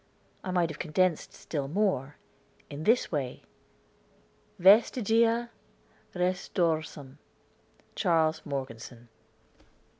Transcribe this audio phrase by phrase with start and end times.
[0.43, 2.15] I might have condensed still more.
[2.71, 3.43] In this way
[4.59, 5.51] VESTIGIA
[6.15, 7.19] RETRORSUM.
[7.93, 9.09] CHARLES MORGESON.